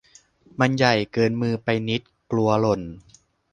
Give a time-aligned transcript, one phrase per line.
[0.59, 2.01] มันใหญ่เกินมือไปนิด
[2.31, 2.81] กลัวหล่น